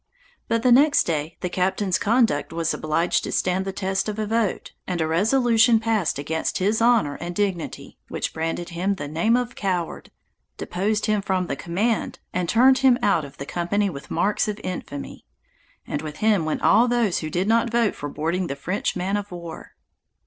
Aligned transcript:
But 0.47 0.63
the 0.63 0.71
next 0.71 1.03
day, 1.03 1.37
the 1.41 1.49
captain's 1.49 1.99
conduct 1.99 2.51
was 2.51 2.73
obliged 2.73 3.23
to 3.23 3.31
stand 3.31 3.65
the 3.65 3.71
test 3.71 4.09
of 4.09 4.17
a 4.17 4.25
vote, 4.25 4.71
and 4.87 4.99
a 4.99 5.05
resolution 5.05 5.79
passed 5.79 6.17
against 6.17 6.57
his 6.57 6.81
honor 6.81 7.19
and 7.21 7.35
dignity, 7.35 7.99
which 8.07 8.33
branded 8.33 8.69
him 8.69 8.89
with 8.89 8.97
the 8.97 9.07
name 9.07 9.35
of 9.37 9.53
coward, 9.53 10.09
deposed 10.57 11.05
him 11.05 11.21
from 11.21 11.45
the 11.45 11.55
command, 11.55 12.17
and 12.33 12.49
turned 12.49 12.79
him 12.79 12.97
out 13.03 13.25
of 13.25 13.37
the 13.37 13.45
company 13.45 13.91
with 13.91 14.09
marks 14.09 14.47
of 14.47 14.59
infamy; 14.63 15.23
and 15.85 16.01
with 16.01 16.17
him 16.17 16.45
went 16.45 16.63
all 16.63 16.87
those 16.87 17.19
who 17.19 17.29
did 17.29 17.47
not 17.47 17.69
vote 17.69 17.93
for 17.93 18.09
boarding 18.09 18.47
the 18.47 18.55
French 18.55 18.95
man 18.95 19.17
of 19.17 19.31
war. 19.31 19.75